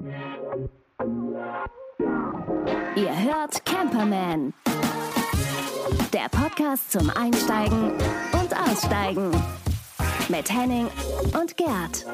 [0.00, 0.12] Ihr
[3.24, 4.54] hört Camperman.
[6.12, 7.94] Der Podcast zum Einsteigen
[8.32, 9.32] und Aussteigen.
[10.28, 10.88] Mit Henning
[11.34, 12.06] und Gerd.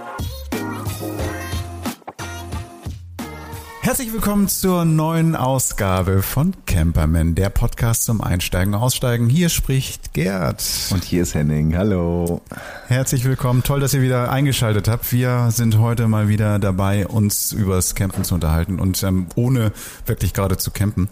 [3.85, 9.29] Herzlich willkommen zur neuen Ausgabe von Camperman, der Podcast zum Einsteigen und Aussteigen.
[9.29, 10.65] Hier spricht Gerd.
[10.91, 11.77] Und hier ist Henning.
[11.77, 12.41] Hallo.
[12.87, 13.63] Herzlich willkommen.
[13.63, 15.13] Toll, dass ihr wieder eingeschaltet habt.
[15.13, 19.71] Wir sind heute mal wieder dabei, uns übers Campen zu unterhalten und ähm, ohne
[20.07, 21.11] wirklich gerade zu campen.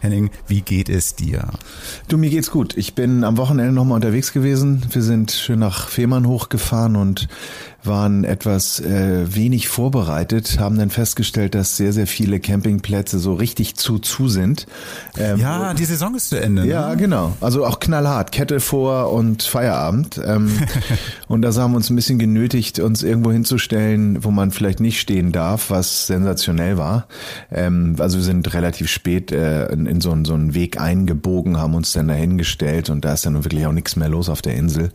[0.00, 1.48] Henning, wie geht es dir?
[2.08, 2.76] Du, mir geht's gut.
[2.76, 4.84] Ich bin am Wochenende nochmal unterwegs gewesen.
[4.90, 7.28] Wir sind schön nach Fehmarn hochgefahren und
[7.88, 13.74] waren etwas äh, wenig vorbereitet, haben dann festgestellt, dass sehr, sehr viele Campingplätze so richtig
[13.76, 14.66] zu zu sind.
[15.16, 16.62] Ähm, ja, die Saison ist zu Ende.
[16.62, 16.68] Ne?
[16.68, 17.36] Ja, genau.
[17.40, 18.32] Also auch knallhart.
[18.32, 20.20] Kette vor und Feierabend.
[20.24, 20.50] Ähm,
[21.28, 25.00] und da haben wir uns ein bisschen genötigt, uns irgendwo hinzustellen, wo man vielleicht nicht
[25.00, 27.06] stehen darf, was sensationell war.
[27.50, 31.58] Ähm, also wir sind relativ spät äh, in, in so, einen, so einen Weg eingebogen,
[31.58, 34.54] haben uns dann dahingestellt und da ist dann wirklich auch nichts mehr los auf der
[34.54, 34.90] Insel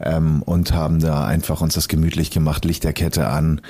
[0.00, 3.60] ähm, und haben da einfach uns das gemütlich gemütlich gemacht, Lichterkette an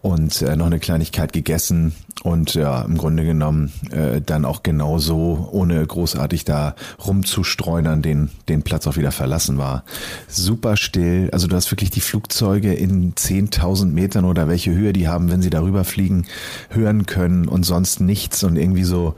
[0.00, 5.48] und äh, noch eine Kleinigkeit gegessen und ja, im Grunde genommen äh, dann auch genauso,
[5.50, 9.84] ohne großartig da rumzustreunern, den, den Platz auch wieder verlassen war.
[10.28, 15.08] Super still, also du hast wirklich die Flugzeuge in 10.000 Metern oder welche Höhe die
[15.08, 16.26] haben, wenn sie darüber fliegen,
[16.70, 19.14] hören können und sonst nichts und irgendwie so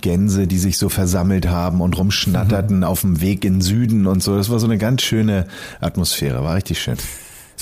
[0.00, 2.84] Gänse, die sich so versammelt haben und rumschnatterten mhm.
[2.84, 4.36] auf dem Weg in Süden und so.
[4.36, 5.46] Das war so eine ganz schöne
[5.80, 6.98] Atmosphäre, war richtig schön.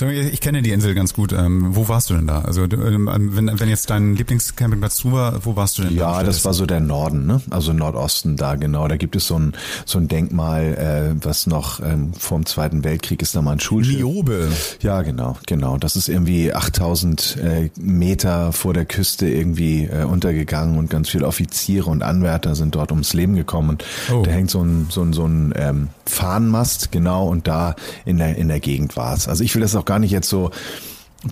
[0.01, 1.31] Ich kenne die Insel ganz gut.
[1.31, 2.41] Ähm, wo warst du denn da?
[2.41, 5.95] Also ähm, wenn, wenn jetzt dein Lieblingscampingplatz zu war, wo warst du denn?
[5.95, 6.23] Ja, da?
[6.23, 7.41] das war so der Norden, ne?
[7.49, 8.89] Also Nordosten da genau.
[8.89, 9.53] Da gibt es so ein
[9.85, 13.61] so ein Denkmal, äh, was noch ähm, vor dem Zweiten Weltkrieg ist da mal ein
[13.61, 13.95] Schulschiff.
[13.95, 14.49] Niobe.
[14.81, 15.77] Ja, genau, genau.
[15.77, 21.25] Das ist irgendwie 8000 äh, Meter vor der Küste irgendwie äh, untergegangen und ganz viele
[21.25, 23.69] Offiziere und Anwärter sind dort ums Leben gekommen.
[23.69, 24.23] Und oh.
[24.23, 28.35] da hängt so ein so ein so ein ähm, Fahnenmast genau und da in der
[28.35, 29.29] in der Gegend war es.
[29.29, 30.51] Also ich will das auch auch gar nicht jetzt so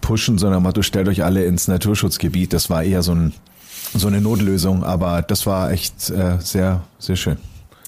[0.01, 2.53] pushen, sondern du stellt euch alle ins Naturschutzgebiet.
[2.53, 3.33] Das war eher so, ein,
[3.93, 7.37] so eine Notlösung, aber das war echt äh, sehr, sehr schön.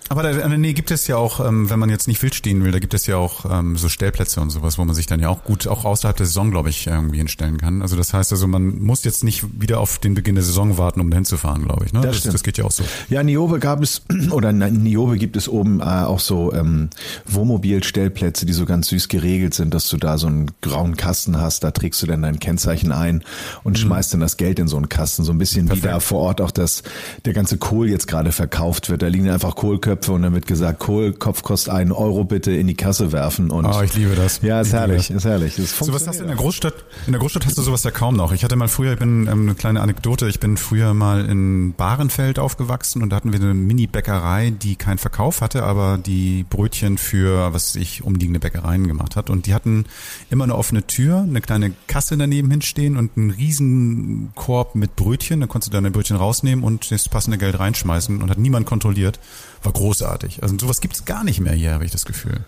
[0.10, 2.64] Aber da, äh, nee, gibt es ja auch, ähm, wenn man jetzt nicht wild stehen
[2.64, 5.20] will, da gibt es ja auch ähm, so Stellplätze und sowas, wo man sich dann
[5.20, 7.82] ja auch gut, auch außerhalb der Saison, glaube ich, irgendwie hinstellen kann.
[7.82, 11.02] Also das heißt also, man muss jetzt nicht wieder auf den Beginn der Saison warten,
[11.02, 11.94] um dahin zu fahren, glaube ich.
[11.94, 12.02] Ne?
[12.02, 12.84] Das, das, das, geht ja auch so.
[13.10, 16.92] Ja, Niobe gab es, oder in Niobe gibt es oben äh, auch so ähm,
[17.26, 21.64] Wohnmobilstellplätze, die so ganz süß geregelt sind, dass du da so einen grauen Kasten hast,
[21.64, 23.24] da trägst du dann dein Kennzeichen ein
[23.64, 23.82] und mhm.
[23.82, 25.24] schmeißt dann das Geld in so einen Kasten.
[25.24, 25.84] So ein bisschen Perfekt.
[25.84, 26.84] wie da vor Ort auch das,
[27.26, 29.02] der ganze Kohl jetzt gerade verkauft wird.
[29.02, 32.76] Da liegen einfach Kohlköpfe und dann wird gesagt, Kohlkopf kostet einen Euro bitte in die
[32.76, 33.52] Kasse werfen.
[33.52, 34.42] Und oh, ich liebe das.
[34.42, 35.56] Ja, ist ich herrlich, ist herrlich.
[35.56, 36.74] So was hast du in der Großstadt?
[37.06, 38.32] In der Großstadt hast du sowas ja kaum noch.
[38.32, 41.74] Ich hatte mal früher, ich bin ähm, eine kleine Anekdote, ich bin früher mal in
[41.74, 46.98] Bahrenfeld aufgewachsen und da hatten wir eine Mini-Bäckerei, die keinen Verkauf hatte, aber die Brötchen
[46.98, 49.30] für, was ich, umliegende Bäckereien gemacht hat.
[49.30, 49.86] Und die hatten
[50.30, 55.42] immer eine offene Tür, eine kleine Kasse daneben hinstehen und einen riesen Korb mit Brötchen.
[55.42, 59.20] Da konntest du deine Brötchen rausnehmen und das passende Geld reinschmeißen und hat niemand kontrolliert.
[59.66, 60.44] War großartig.
[60.44, 62.42] Also sowas gibt es gar nicht mehr hier, habe ich das Gefühl.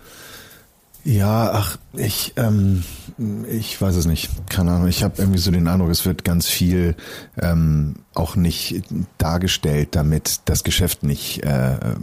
[1.04, 2.84] Ja, ach, ich, ähm,
[3.50, 4.30] ich weiß es nicht.
[4.50, 4.88] Keine Ahnung.
[4.88, 6.96] Ich habe irgendwie so den Eindruck, es wird ganz viel
[7.42, 8.84] ähm, auch nicht
[9.18, 11.96] dargestellt, damit das Geschäft nicht äh,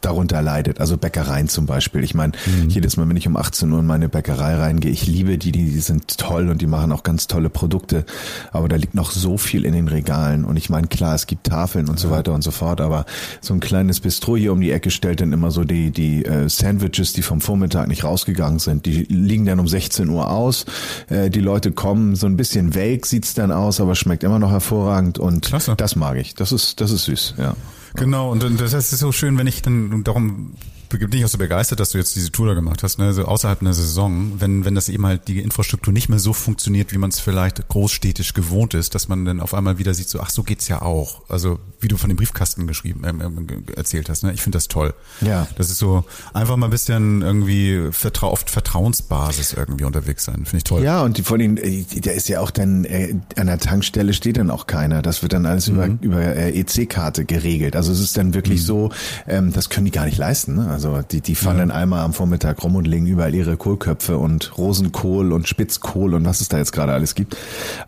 [0.00, 0.80] darunter leidet.
[0.80, 2.04] Also Bäckereien zum Beispiel.
[2.04, 2.68] Ich meine, mhm.
[2.68, 5.80] jedes Mal, wenn ich um 18 Uhr in meine Bäckerei reingehe, ich liebe die, die
[5.80, 8.04] sind toll und die machen auch ganz tolle Produkte.
[8.52, 10.44] Aber da liegt noch so viel in den Regalen.
[10.44, 12.08] Und ich meine, klar, es gibt Tafeln und ja.
[12.08, 12.80] so weiter und so fort.
[12.80, 13.04] Aber
[13.40, 16.48] so ein kleines Bistro hier um die Ecke stellt dann immer so die, die äh,
[16.48, 18.86] Sandwiches, die vom Vormittag nicht rausgegangen sind.
[18.86, 20.64] Die liegen dann um 16 Uhr aus.
[21.08, 24.50] Äh, die Leute kommen, so ein bisschen welk sieht's dann aus, aber schmeckt immer noch
[24.50, 25.18] hervorragend.
[25.18, 25.74] Und Klasse.
[25.76, 26.34] das mag ich.
[26.34, 27.54] Das ist, das ist süß, ja.
[27.94, 30.54] Genau, und das ist so schön, wenn ich dann, darum
[30.90, 33.06] bin ich auch so begeistert, dass du jetzt diese Tour da gemacht hast, ne?
[33.06, 36.92] also außerhalb einer Saison, wenn, wenn das eben halt die Infrastruktur nicht mehr so funktioniert,
[36.92, 40.20] wie man es vielleicht großstädtisch gewohnt ist, dass man dann auf einmal wieder sieht, so,
[40.20, 41.22] ach, so geht's ja auch.
[41.28, 44.32] Also, wie du von dem Briefkasten geschrieben, äh, erzählt hast, ne?
[44.32, 44.94] Ich finde das toll.
[45.20, 45.46] Ja.
[45.56, 46.04] Das ist so,
[46.34, 50.44] einfach mal ein bisschen irgendwie vertrau auf Vertrauensbasis irgendwie unterwegs sein.
[50.44, 50.82] Finde ich toll.
[50.82, 54.12] Ja, und die, vor allem, äh, da ist ja auch dann, äh, an der Tankstelle
[54.12, 55.02] steht dann auch keiner.
[55.02, 55.74] Das wird dann alles mhm.
[55.74, 57.76] über, über äh, EC-Karte geregelt.
[57.76, 58.66] Also es ist dann wirklich mhm.
[58.66, 58.92] so,
[59.26, 60.68] ähm, das können die gar nicht leisten, ne?
[60.84, 61.66] Also die, die fahren ja.
[61.66, 66.24] dann einmal am Vormittag rum und legen überall ihre Kohlköpfe und Rosenkohl und Spitzkohl und
[66.24, 67.36] was es da jetzt gerade alles gibt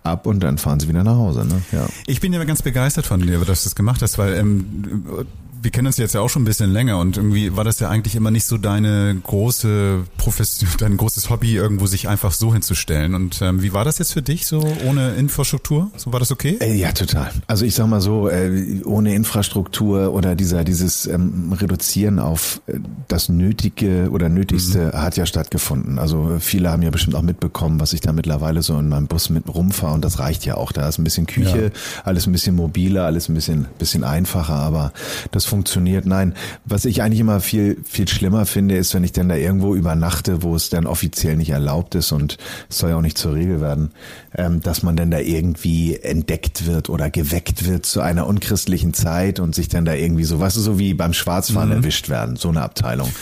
[0.02, 1.46] ab und dann fahren sie wieder nach Hause.
[1.46, 1.62] Ne?
[1.72, 1.86] Ja.
[2.06, 5.26] Ich bin ja ganz begeistert von dir, dass du das gemacht hast, weil ähm,
[5.62, 7.88] wir kennen uns jetzt ja auch schon ein bisschen länger und irgendwie war das ja
[7.88, 13.14] eigentlich immer nicht so deine große Profession, dein großes Hobby, irgendwo sich einfach so hinzustellen.
[13.14, 15.90] Und ähm, wie war das jetzt für dich so ohne Infrastruktur?
[15.96, 16.58] So war das okay?
[16.60, 17.30] Äh, ja, total.
[17.46, 22.78] Also ich sag mal so, äh, ohne Infrastruktur oder dieser dieses ähm, Reduzieren auf äh,
[23.06, 25.00] das Nötige oder Nötigste mhm.
[25.00, 25.98] hat ja stattgefunden.
[25.98, 29.30] Also viele haben ja bestimmt auch mitbekommen, was ich da mittlerweile so in meinem Bus
[29.30, 30.72] mit rumfahre und das reicht ja auch.
[30.72, 32.02] Da ist ein bisschen Küche, ja.
[32.04, 34.92] alles ein bisschen mobiler, alles ein bisschen bisschen einfacher, aber
[35.30, 36.06] das funktioniert.
[36.06, 36.32] Nein,
[36.64, 40.42] was ich eigentlich immer viel, viel schlimmer finde, ist, wenn ich dann da irgendwo übernachte,
[40.42, 42.38] wo es dann offiziell nicht erlaubt ist und
[42.70, 43.90] es soll ja auch nicht zur Regel werden,
[44.34, 49.40] ähm, dass man dann da irgendwie entdeckt wird oder geweckt wird zu einer unchristlichen Zeit
[49.40, 51.76] und sich dann da irgendwie so, weißt du, so wie beim Schwarzfahren mhm.
[51.76, 53.12] erwischt werden, so eine Abteilung.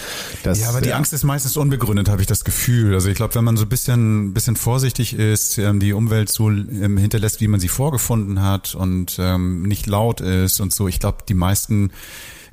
[0.44, 2.94] Das, ja, aber die Angst ist meistens unbegründet, habe ich das Gefühl.
[2.94, 6.48] Also ich glaube, wenn man so ein bisschen, bisschen vorsichtig ist, ähm, die Umwelt so
[6.48, 11.00] ähm, hinterlässt, wie man sie vorgefunden hat und ähm, nicht laut ist und so, ich
[11.00, 11.90] glaube, die meisten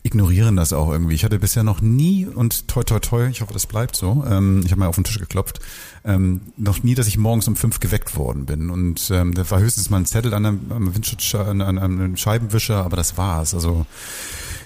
[0.07, 1.13] ignorieren das auch irgendwie.
[1.13, 4.61] Ich hatte bisher noch nie, und toi toi toi, ich hoffe, das bleibt so, ähm,
[4.65, 5.59] ich habe mal auf den Tisch geklopft,
[6.03, 8.69] ähm, noch nie, dass ich morgens um fünf geweckt worden bin.
[8.69, 12.17] Und ähm, da war höchstens mal ein Zettel an einem, einem Windschutz, an, an einem
[12.17, 13.53] Scheibenwischer, aber das war's.
[13.53, 13.85] Also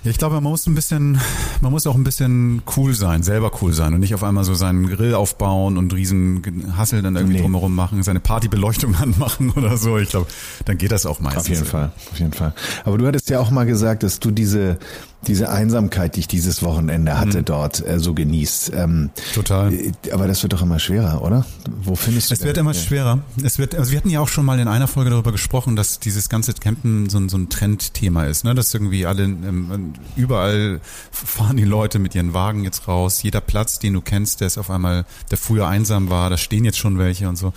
[0.03, 1.19] ja, ich glaube, man muss ein bisschen,
[1.61, 4.55] man muss auch ein bisschen cool sein, selber cool sein und nicht auf einmal so
[4.55, 7.41] seinen Grill aufbauen und riesen Hassel dann irgendwie nee.
[7.41, 9.99] drumherum machen, seine Partybeleuchtung anmachen oder so.
[9.99, 10.25] Ich glaube,
[10.65, 11.43] dann geht das auch meistens.
[11.43, 12.55] Auf jeden Fall, auf jeden Fall.
[12.83, 14.79] Aber du hattest ja auch mal gesagt, dass du diese
[15.27, 17.45] diese Einsamkeit, die ich dieses Wochenende hatte, mhm.
[17.45, 18.71] dort äh, so genießt.
[18.75, 19.71] Ähm, Total.
[19.73, 21.45] Äh, aber das wird doch immer schwerer, oder?
[21.83, 23.19] Wo findest du Es wird immer schwerer.
[23.43, 25.99] Es wird, also wir hatten ja auch schon mal in einer Folge darüber gesprochen, dass
[25.99, 28.55] dieses ganze Campen so, ein so ein Trendthema ist, ne?
[28.55, 30.81] Dass irgendwie alle ähm, überall
[31.11, 33.21] fahren die Leute mit ihren Wagen jetzt raus.
[33.21, 36.65] Jeder Platz, den du kennst, der ist auf einmal, der früher einsam war, da stehen
[36.65, 37.53] jetzt schon welche und so.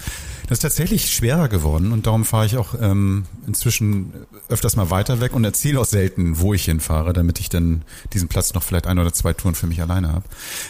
[0.46, 4.12] Das ist tatsächlich schwerer geworden und darum fahre ich auch ähm, inzwischen
[4.48, 7.82] öfters mal weiter weg und erzähle auch selten, wo ich hinfahre, damit ich dann
[8.12, 10.24] diesen Platz noch vielleicht ein oder zwei Touren für mich alleine habe.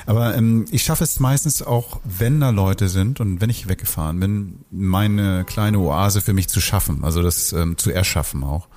[0.07, 4.21] Aber ähm, ich schaffe es meistens auch, wenn da Leute sind und wenn ich weggefahren
[4.21, 8.69] bin, meine kleine Oase für mich zu schaffen, also das ähm, zu erschaffen auch.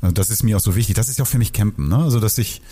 [0.00, 0.94] Also das ist mir auch so wichtig.
[0.94, 1.96] Das ist ja auch für mich Campen, ne?
[1.96, 2.62] Also dass ich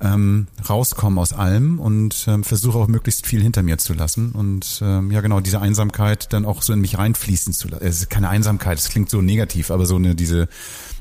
[0.00, 4.80] ähm, rauskomme aus allem und ähm, versuche auch möglichst viel hinter mir zu lassen und
[4.82, 7.84] ähm, ja genau diese Einsamkeit dann auch so in mich reinfließen zu lassen.
[7.84, 10.48] Es ist keine Einsamkeit, es klingt so negativ, aber so eine diese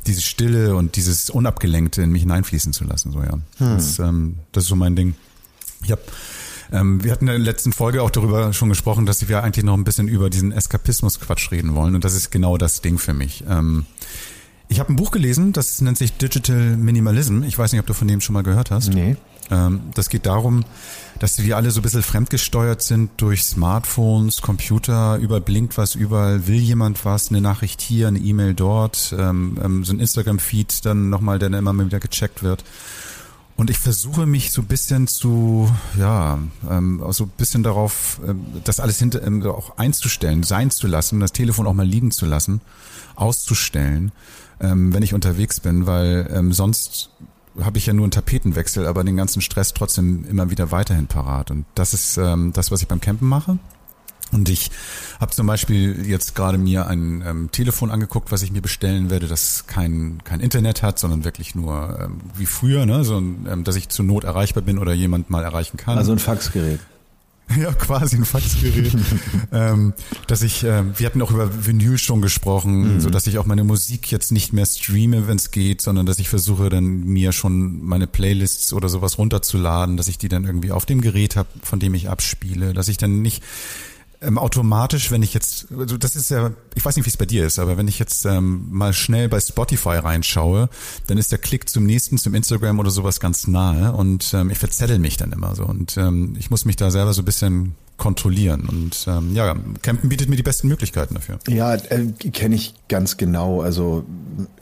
[0.06, 3.12] diese Stille und dieses Unabgelenkte in mich hineinfließen zu lassen.
[3.12, 3.42] So ja, hm.
[3.57, 5.16] das, ähm, das ist so mein Ding.
[5.83, 6.01] Ich habe
[6.72, 9.74] ähm, wir hatten in der letzten Folge auch darüber schon gesprochen, dass wir eigentlich noch
[9.74, 11.95] ein bisschen über diesen Eskapismus-Quatsch reden wollen.
[11.95, 13.44] Und das ist genau das Ding für mich.
[14.71, 17.44] Ich habe ein Buch gelesen, das nennt sich Digital Minimalism.
[17.44, 18.94] Ich weiß nicht, ob du von dem schon mal gehört hast.
[18.94, 19.18] Nee.
[19.50, 20.63] Ähm, das geht darum,
[21.19, 26.47] dass wir alle so ein bisschen fremdgesteuert sind durch Smartphones, Computer, überall blinkt was, überall
[26.47, 31.09] will jemand was, eine Nachricht hier, eine E-Mail dort, ähm, ähm, so ein Instagram-Feed dann
[31.09, 32.63] nochmal, der dann immer wieder gecheckt wird.
[33.57, 35.69] Und ich versuche mich so ein bisschen zu,
[36.00, 36.39] ja,
[36.69, 41.19] ähm, so ein bisschen darauf, ähm, das alles hinter, ähm, auch einzustellen, sein zu lassen,
[41.19, 42.62] das Telefon auch mal liegen zu lassen,
[43.15, 44.13] auszustellen
[44.61, 47.09] ähm, wenn ich unterwegs bin, weil ähm, sonst
[47.59, 51.51] habe ich ja nur einen Tapetenwechsel, aber den ganzen Stress trotzdem immer wieder weiterhin parat.
[51.51, 53.57] Und das ist ähm, das, was ich beim Campen mache.
[54.31, 54.71] Und ich
[55.19, 59.27] habe zum Beispiel jetzt gerade mir ein ähm, Telefon angeguckt, was ich mir bestellen werde,
[59.27, 63.03] das kein, kein Internet hat, sondern wirklich nur ähm, wie früher, ne?
[63.03, 65.97] so, ähm, dass ich zur Not erreichbar bin oder jemand mal erreichen kann.
[65.97, 66.79] Also ein Faxgerät.
[67.59, 68.94] Ja, quasi ein Faxgerät.
[69.51, 69.94] ähm,
[70.27, 73.01] dass ich, äh, wir hatten auch über Vinyl schon gesprochen, mhm.
[73.01, 76.19] so dass ich auch meine Musik jetzt nicht mehr streame, wenn es geht, sondern dass
[76.19, 80.71] ich versuche dann mir schon meine Playlists oder sowas runterzuladen, dass ich die dann irgendwie
[80.71, 83.44] auf dem Gerät habe, von dem ich abspiele, dass ich dann nicht
[84.21, 87.25] ähm, automatisch, wenn ich jetzt, also das ist ja, ich weiß nicht, wie es bei
[87.25, 90.69] dir ist, aber wenn ich jetzt ähm, mal schnell bei Spotify reinschaue,
[91.07, 94.59] dann ist der Klick zum nächsten, zum Instagram oder sowas ganz nahe und ähm, ich
[94.59, 97.75] verzettel mich dann immer so und ähm, ich muss mich da selber so ein bisschen
[98.01, 98.67] kontrollieren.
[98.67, 101.37] Und ähm, ja, Campen bietet mir die besten Möglichkeiten dafür.
[101.47, 103.61] Ja, äh, kenne ich ganz genau.
[103.61, 104.05] Also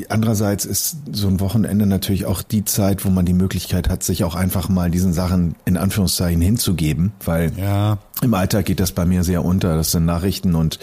[0.10, 4.26] andererseits ist so ein Wochenende natürlich auch die Zeit, wo man die Möglichkeit hat, sich
[4.26, 8.00] auch einfach mal diesen Sachen in Anführungszeichen hinzugeben, weil ja.
[8.22, 9.78] im Alltag geht das bei mir sehr unter.
[9.78, 10.78] Das sind Nachrichten und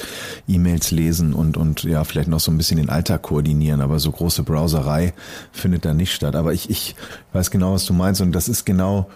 [0.48, 4.10] E-Mails lesen und und ja vielleicht noch so ein bisschen den Alltag koordinieren, aber so
[4.10, 5.12] große Browserei
[5.52, 6.34] findet da nicht statt.
[6.34, 6.96] Aber ich ich
[7.34, 9.10] weiß genau, was du meinst und das ist genau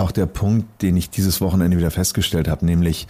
[0.00, 3.06] auch der Punkt, den ich dieses Wochenende wieder festgestellt habe, nämlich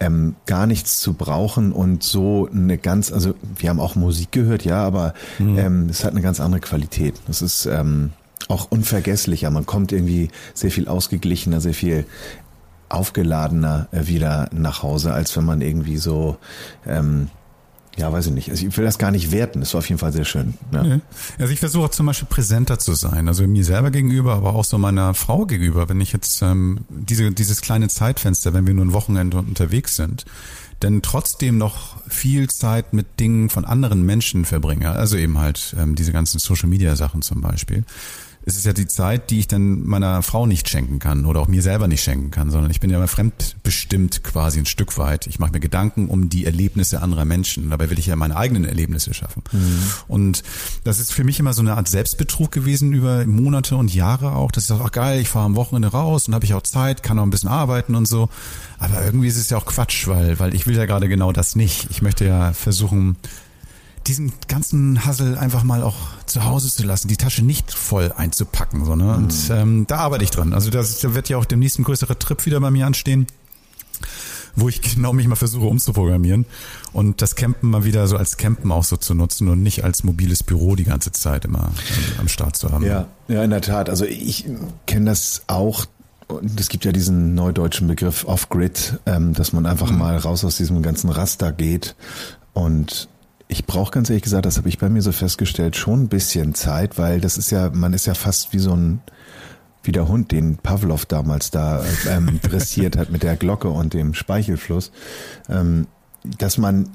[0.00, 4.64] ähm, gar nichts zu brauchen und so eine ganz, also wir haben auch Musik gehört,
[4.64, 5.58] ja, aber mhm.
[5.58, 7.14] ähm, es hat eine ganz andere Qualität.
[7.26, 8.12] Das ist ähm,
[8.48, 9.50] auch unvergesslicher.
[9.50, 12.06] Man kommt irgendwie sehr viel ausgeglichener, sehr viel
[12.88, 16.38] aufgeladener äh, wieder nach Hause, als wenn man irgendwie so
[16.86, 17.28] ähm,
[17.96, 18.50] ja, weiß ich nicht.
[18.50, 19.62] Also ich will das gar nicht werten.
[19.62, 20.54] Es war auf jeden Fall sehr schön.
[20.72, 20.84] Ja.
[20.84, 21.00] Ja.
[21.38, 24.78] Also ich versuche zum Beispiel präsenter zu sein, also mir selber gegenüber, aber auch so
[24.78, 28.92] meiner Frau gegenüber, wenn ich jetzt ähm, diese, dieses kleine Zeitfenster, wenn wir nur ein
[28.92, 30.24] Wochenende unterwegs sind,
[30.82, 35.94] denn trotzdem noch viel Zeit mit Dingen von anderen Menschen verbringe, also eben halt ähm,
[35.94, 37.84] diese ganzen Social-Media-Sachen zum Beispiel,
[38.46, 41.48] es ist ja die Zeit, die ich dann meiner Frau nicht schenken kann oder auch
[41.48, 45.26] mir selber nicht schenken kann, sondern ich bin ja immer fremdbestimmt quasi ein Stück weit.
[45.26, 47.68] Ich mache mir Gedanken um die Erlebnisse anderer Menschen.
[47.68, 49.42] Dabei will ich ja meine eigenen Erlebnisse schaffen.
[49.52, 49.82] Mhm.
[50.08, 50.42] Und
[50.84, 54.52] das ist für mich immer so eine Art Selbstbetrug gewesen über Monate und Jahre auch.
[54.52, 57.18] Das ist auch geil, ich fahre am Wochenende raus und habe ich auch Zeit, kann
[57.18, 58.30] auch ein bisschen arbeiten und so.
[58.78, 61.56] Aber irgendwie ist es ja auch Quatsch, weil, weil ich will ja gerade genau das
[61.56, 61.88] nicht.
[61.90, 63.16] Ich möchte ja versuchen,
[64.06, 68.84] diesen ganzen Hassel einfach mal auch zu Hause zu lassen, die Tasche nicht voll einzupacken.
[68.84, 69.04] So, ne?
[69.04, 69.14] Mhm.
[69.14, 70.52] Und ähm, da arbeite ich dran.
[70.52, 73.26] Also das, da wird ja auch demnächst ein größerer Trip wieder bei mir anstehen,
[74.56, 76.46] wo ich genau mich mal versuche umzuprogrammieren
[76.92, 80.02] und das Campen mal wieder so als Campen auch so zu nutzen und nicht als
[80.02, 81.70] mobiles Büro die ganze Zeit immer
[82.18, 82.84] am Start zu haben.
[82.84, 83.90] Ja, ja, in der Tat.
[83.90, 84.46] Also ich
[84.86, 85.86] kenne das auch
[86.28, 89.98] und es gibt ja diesen neudeutschen Begriff Off-Grid, ähm, dass man einfach mhm.
[89.98, 91.96] mal raus aus diesem ganzen Raster geht
[92.52, 93.08] und
[93.50, 96.54] ich brauche ganz ehrlich gesagt, das habe ich bei mir so festgestellt, schon ein bisschen
[96.54, 99.00] Zeit, weil das ist ja, man ist ja fast wie so ein
[99.82, 104.12] wie der Hund, den Pavlov damals da ähm, dressiert hat mit der Glocke und dem
[104.12, 104.92] Speichelfluss,
[105.48, 105.86] ähm,
[106.38, 106.90] dass man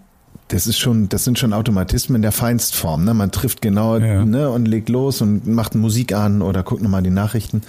[0.49, 3.03] das ist schon, das sind schon Automatismen der Feinstform.
[3.03, 3.13] Ne?
[3.13, 4.23] Man trifft genau ja.
[4.23, 7.63] ne, und legt los und macht Musik an oder guckt nochmal die Nachrichten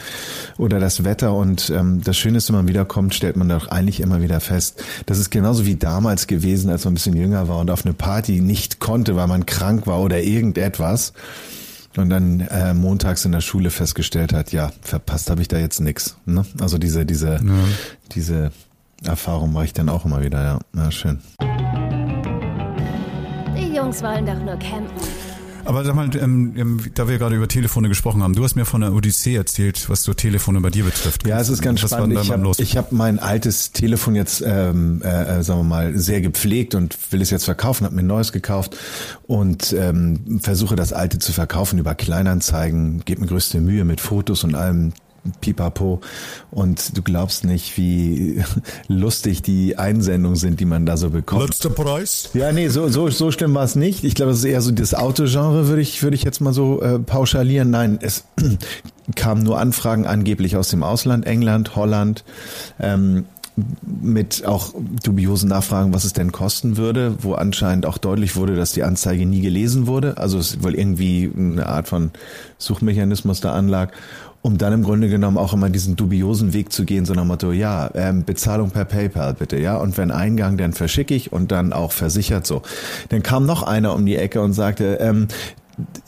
[0.59, 1.33] oder das Wetter.
[1.33, 4.83] Und ähm, das Schöne ist, wenn man wiederkommt, stellt man doch eigentlich immer wieder fest,
[5.07, 7.95] das ist genauso wie damals gewesen, als man ein bisschen jünger war und auf eine
[7.95, 11.15] Party nicht konnte, weil man krank war oder irgendetwas.
[11.97, 15.81] Und dann äh, montags in der Schule festgestellt hat, ja, verpasst habe ich da jetzt
[15.81, 16.19] nix.
[16.27, 16.45] Ne?
[16.61, 17.41] Also diese, diese, ja.
[18.13, 18.51] diese
[19.03, 20.59] Erfahrung mache ich dann auch immer wieder, ja.
[20.75, 21.21] Ja, schön.
[23.77, 25.03] Jungs wollen doch nur campen.
[25.67, 28.65] Aber sag mal, ähm, ähm, da wir gerade über Telefone gesprochen haben, du hast mir
[28.65, 31.27] von der Odyssee erzählt, was so Telefone bei dir betrifft.
[31.27, 32.19] Ja, es ist ganz was spannend.
[32.59, 36.75] Ich habe hab mein altes Telefon jetzt, ähm, äh, äh, sagen wir mal, sehr gepflegt
[36.75, 38.77] und will es jetzt verkaufen, habe mir ein neues gekauft
[39.27, 44.45] und ähm, versuche das alte zu verkaufen über Kleinanzeigen, gebe mir größte Mühe mit Fotos
[44.45, 44.93] und allem
[45.41, 46.01] pipapo.
[46.51, 48.43] Und du glaubst nicht, wie
[48.89, 51.49] lustig die Einsendungen sind, die man da so bekommt.
[51.49, 52.31] Letzter Preis?
[52.35, 54.05] Ja, nee, so, so, so schlimm war es nicht.
[54.05, 56.81] Ich glaube, es ist eher so das Autogenre, würde ich, würde ich jetzt mal so
[56.83, 57.71] äh, pauschalieren.
[57.71, 58.25] Nein, es
[59.17, 62.25] kamen nur Anfragen angeblich aus dem Ausland, England, Holland,
[62.81, 63.27] ähm,
[63.83, 68.73] mit auch dubiosen Nachfragen, was es denn kosten würde, wo anscheinend auch deutlich wurde, dass
[68.73, 70.19] die Anzeige nie gelesen wurde.
[70.19, 72.11] Also es wohl irgendwie eine Art von
[72.59, 73.93] Suchmechanismus da anlag
[74.47, 77.51] um dann im Grunde genommen auch immer diesen dubiosen Weg zu gehen, so nach Motto,
[77.51, 81.73] ja, ähm, Bezahlung per PayPal bitte, ja, und wenn Eingang, dann verschicke ich und dann
[81.73, 82.63] auch versichert so.
[83.09, 85.27] Dann kam noch einer um die Ecke und sagte, ähm,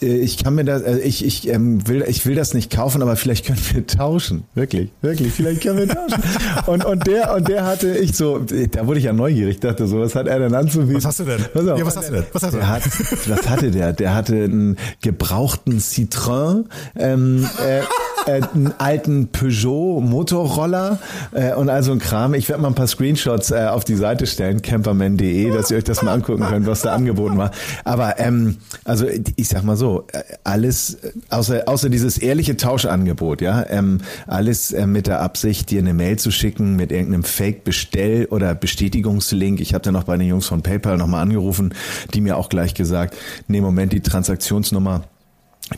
[0.01, 3.03] äh, ich kann mir das, äh, ich, ich ähm, will, ich will das nicht kaufen,
[3.03, 4.45] aber vielleicht können wir tauschen.
[4.55, 6.23] Wirklich, wirklich, vielleicht können wir tauschen.
[6.67, 10.01] Und, und der, und der hatte ich so, da wurde ich ja neugierig, dachte so,
[10.01, 10.97] was hat er denn anzubieten?
[10.97, 11.41] Was hast du denn?
[11.53, 12.25] Pass auf, ja, was hast du denn?
[12.33, 12.69] Was hast du denn?
[12.69, 12.83] Hat,
[13.29, 13.93] was hatte der?
[13.93, 16.65] Der hatte einen gebrauchten Citroën,
[16.97, 17.81] ähm, äh,
[18.29, 20.99] äh, einen alten Peugeot Motorroller
[21.33, 22.35] äh, und also ein Kram.
[22.35, 25.85] Ich werde mal ein paar Screenshots äh, auf die Seite stellen, camperman.de, dass ihr euch
[25.85, 27.51] das mal angucken könnt, was da angeboten war.
[27.85, 29.07] Aber ähm, also
[29.37, 34.73] ich sag mal so, äh, alles äh, außer außer dieses ehrliche Tauschangebot, ja, ähm, alles
[34.73, 39.61] äh, mit der Absicht, dir eine Mail zu schicken mit irgendeinem Fake-Bestell- oder Bestätigungslink.
[39.61, 41.75] Ich habe dann noch bei den Jungs von PayPal nochmal angerufen,
[42.15, 43.17] die mir auch gleich gesagt,
[43.47, 45.05] nee, Moment, die Transaktionsnummer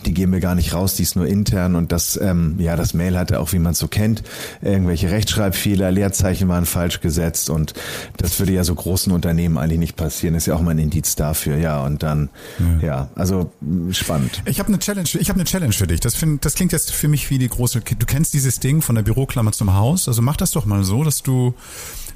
[0.05, 2.95] die geben wir gar nicht raus, die ist nur intern und das, ähm, ja, das
[2.95, 4.23] Mail hatte auch, wie man es so kennt,
[4.63, 7.75] irgendwelche Rechtschreibfehler, Leerzeichen waren falsch gesetzt und
[8.17, 11.17] das würde ja so großen Unternehmen eigentlich nicht passieren, ist ja auch mal ein Indiz
[11.17, 12.31] dafür, ja, und dann,
[12.81, 13.53] ja, ja also
[13.93, 14.43] spannend.
[14.45, 16.01] Ich habe eine Challenge, ich habe eine Challenge für dich.
[16.01, 18.95] Das, find, das klingt jetzt für mich wie die große, du kennst dieses Ding von
[18.95, 21.55] der Büroklammer zum Haus, also mach das doch mal so, dass du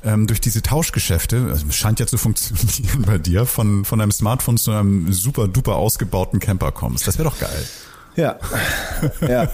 [0.05, 4.57] ähm, durch diese Tauschgeschäfte, also scheint ja zu funktionieren bei dir, von, von einem Smartphone
[4.57, 7.07] zu einem super duper ausgebauten Camper kommst.
[7.07, 7.65] Das wäre doch geil.
[8.17, 8.37] Ja,
[9.23, 9.49] ja,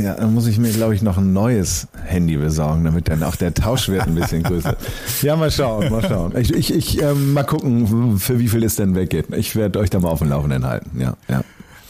[0.00, 3.34] ja, dann muss ich mir, glaube ich, noch ein neues Handy besorgen, damit dann auch
[3.34, 4.76] der Tauschwert ein bisschen größer.
[5.22, 6.36] Ja, mal schauen, mal schauen.
[6.36, 9.34] Ich, ich, ich ähm, mal gucken, für wie viel es denn weggeht.
[9.34, 11.00] Ich werde euch da mal auf dem Laufenden halten.
[11.00, 11.42] Ja, ja.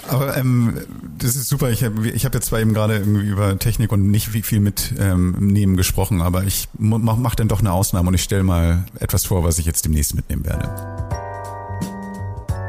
[0.07, 0.79] Aber ähm,
[1.19, 1.71] das ist super.
[1.71, 4.61] Ich habe ich hab jetzt zwar eben gerade irgendwie über Technik und nicht wie viel
[4.61, 8.85] mitnehmen ähm, gesprochen, aber ich mach, mach dann doch eine Ausnahme und ich stelle mal
[9.01, 10.69] etwas vor, was ich jetzt demnächst mitnehmen werde.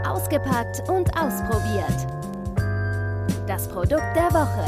[0.05, 2.07] Ausgepackt und ausprobiert.
[3.47, 4.65] Das Produkt der Woche.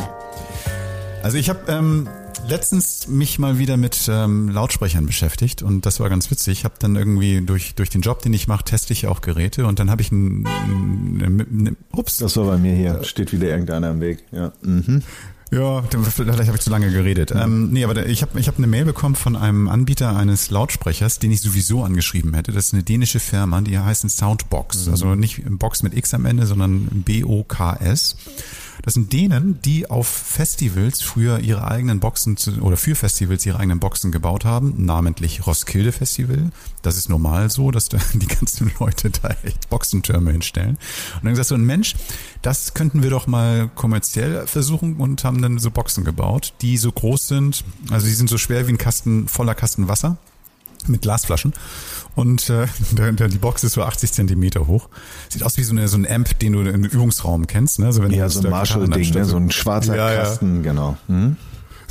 [1.23, 2.07] Also ich habe ähm,
[2.47, 6.59] letztens mich mal wieder mit ähm, Lautsprechern beschäftigt und das war ganz witzig.
[6.59, 9.65] Ich habe dann irgendwie durch durch den Job, den ich mache, teste ich auch Geräte
[9.65, 12.17] und dann habe ich ein, ein, ein, ups.
[12.17, 13.03] Das war bei mir hier.
[13.03, 14.23] Steht wieder irgendeiner im Weg.
[14.31, 14.51] Ja.
[14.61, 15.03] Mhm.
[15.53, 17.31] Ja, vielleicht habe ich zu lange geredet.
[17.31, 17.43] Ja.
[17.43, 21.19] Ähm, nee, aber ich habe ich hab eine Mail bekommen von einem Anbieter eines Lautsprechers,
[21.19, 22.53] den ich sowieso angeschrieben hätte.
[22.53, 24.85] Das ist eine dänische Firma, die heißen Soundbox.
[24.85, 24.91] Mhm.
[24.93, 28.15] Also nicht Box mit X am Ende, sondern B-O-K-S.
[28.81, 33.59] Das sind denen, die auf Festivals früher ihre eigenen Boxen zu, oder für Festivals ihre
[33.59, 36.51] eigenen Boxen gebaut haben, namentlich Roskilde Festival.
[36.81, 40.77] Das ist normal so, dass da die ganzen Leute da echt Boxentürme hinstellen.
[41.15, 41.95] Und dann gesagt so ein Mensch,
[42.41, 46.91] das könnten wir doch mal kommerziell versuchen und haben dann so Boxen gebaut, die so
[46.91, 50.17] groß sind, also die sind so schwer wie ein Kasten voller Kasten Wasser
[50.87, 51.53] mit Glasflaschen.
[52.15, 54.89] Und äh, der, der, die Box ist so 80 Zentimeter hoch.
[55.29, 57.79] Sieht aus wie so, eine, so ein Amp, den du im Übungsraum kennst.
[57.79, 57.87] Ne?
[57.87, 59.25] Also wenn ja, so ein Marshall-Ding, ne?
[59.25, 60.61] so ein schwarzer ja, Kasten, ja.
[60.71, 60.97] genau.
[61.07, 61.37] Hm?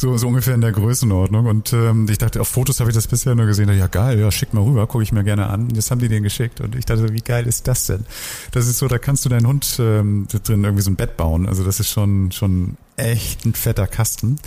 [0.00, 1.44] So, so ungefähr in der Größenordnung.
[1.44, 3.68] Und ähm, ich dachte, auf Fotos habe ich das bisher nur gesehen.
[3.76, 5.68] Ja, geil, ja, schick mal rüber, gucke ich mir gerne an.
[5.68, 6.62] Das haben die denen geschickt.
[6.62, 8.06] Und ich dachte, wie geil ist das denn?
[8.52, 11.46] Das ist so, da kannst du deinen Hund ähm, drin irgendwie so ein Bett bauen.
[11.46, 14.38] Also das ist schon, schon echt ein fetter Kasten.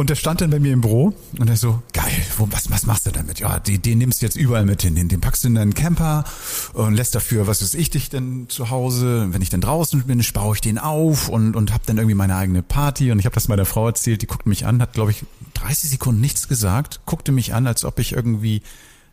[0.00, 2.86] Und der stand dann bei mir im Büro und er so, geil, wo, was, was
[2.86, 3.38] machst du damit?
[3.38, 4.94] Ja, den, den nimmst du jetzt überall mit hin.
[4.94, 6.24] Den, den packst du in deinen Camper
[6.72, 9.28] und lässt dafür, was ist ich dich denn zu Hause?
[9.30, 12.34] Wenn ich dann draußen bin, baue ich den auf und, und hab dann irgendwie meine
[12.34, 13.12] eigene Party.
[13.12, 15.90] Und ich habe das meiner Frau erzählt, die guckte mich an, hat, glaube ich, 30
[15.90, 18.62] Sekunden nichts gesagt, guckte mich an, als ob ich irgendwie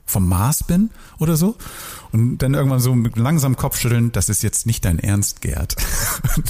[0.07, 1.55] vom Mars bin oder so.
[2.13, 5.75] Und dann irgendwann so mit langsam Kopfschütteln, das ist jetzt nicht dein Ernst, Gerd.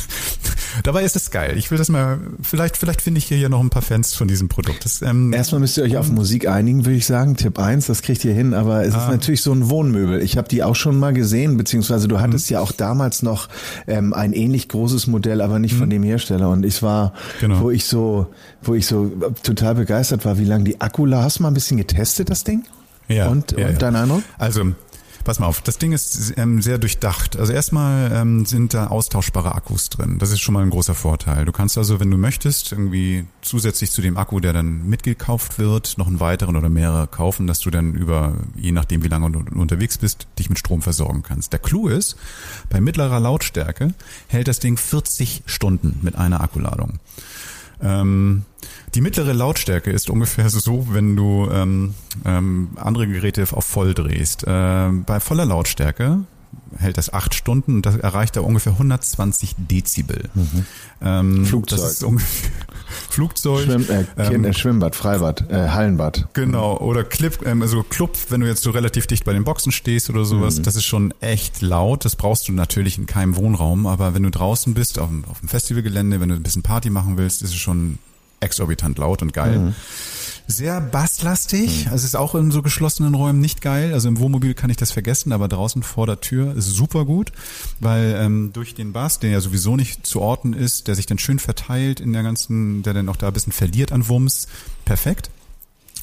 [0.83, 1.57] Dabei ist es geil.
[1.57, 4.27] Ich will das mal, vielleicht, vielleicht finde ich hier, hier noch ein paar Fans von
[4.27, 4.85] diesem Produkt.
[4.85, 7.35] Das, ähm, Erstmal müsst ihr euch auf Musik einigen, würde ich sagen.
[7.35, 9.05] Tipp eins, das kriegt ihr hin, aber es ah.
[9.05, 10.21] ist natürlich so ein Wohnmöbel.
[10.21, 12.53] Ich habe die auch schon mal gesehen, beziehungsweise du hattest mhm.
[12.53, 13.49] ja auch damals noch
[13.87, 15.79] ähm, ein ähnlich großes Modell, aber nicht mhm.
[15.79, 16.49] von dem Hersteller.
[16.49, 17.61] Und ich war, genau.
[17.61, 18.27] wo ich so,
[18.61, 19.11] wo ich so
[19.41, 22.63] total begeistert war, wie lange die Akku Hast du mal ein bisschen getestet, das Ding?
[23.07, 23.27] Ja.
[23.27, 23.77] Und, ja, und ja.
[23.77, 24.23] dein Eindruck?
[24.37, 24.73] Also,
[25.27, 27.37] pass mal auf, das Ding ist ähm, sehr durchdacht.
[27.37, 30.19] Also erstmal ähm, sind da austauschbare Akkus drin.
[30.19, 31.43] Das ist schon mal ein großer Vorteil.
[31.43, 35.97] Du kannst also, wenn du möchtest, irgendwie zusätzlich zu dem Akku, der dann mitgekauft wird,
[35.97, 39.39] noch einen weiteren oder mehrere kaufen, dass du dann über, je nachdem wie lange du
[39.59, 41.51] unterwegs bist, dich mit Strom versorgen kannst.
[41.51, 42.15] Der Clou ist,
[42.69, 43.93] bei mittlerer Lautstärke
[44.27, 46.99] hält das Ding 40 Stunden mit einer Akkuladung.
[47.81, 48.45] Ähm,
[48.97, 51.93] die mittlere Lautstärke ist ungefähr so, wenn du ähm,
[52.25, 54.43] ähm, andere Geräte auf voll drehst.
[54.47, 56.21] Äh, bei voller Lautstärke
[56.75, 60.29] hält das acht Stunden und das erreicht da ungefähr 120 Dezibel.
[60.33, 60.65] Mhm.
[61.01, 61.79] Ähm, Flugzeug.
[61.79, 62.49] Das ist ungefähr
[63.09, 63.65] Flugzeug.
[63.65, 66.29] Schwimm, äh, ähm, äh, Schwimmbad, Freibad, äh, Hallenbad.
[66.33, 69.71] Genau, oder Clip, ähm, also Club, wenn du jetzt so relativ dicht bei den Boxen
[69.71, 70.63] stehst oder sowas, mhm.
[70.63, 72.03] das ist schon echt laut.
[72.03, 75.49] Das brauchst du natürlich in keinem Wohnraum, aber wenn du draußen bist, auf, auf dem
[75.49, 77.99] Festivalgelände, wenn du ein bisschen Party machen willst, ist es schon
[78.39, 79.59] exorbitant laut und geil.
[79.59, 79.75] Mhm.
[80.49, 81.91] Sehr basslastig, mhm.
[81.91, 83.93] also es ist auch in so geschlossenen Räumen nicht geil.
[83.93, 87.33] Also im Wohnmobil kann ich das vergessen, aber draußen vor der Tür ist super gut,
[87.81, 91.19] weil ähm, durch den Bass, der ja sowieso nicht zu orten ist, der sich dann
[91.19, 94.47] schön verteilt in der ganzen, der dann auch da ein bisschen verliert an Wumms,
[94.85, 95.31] perfekt.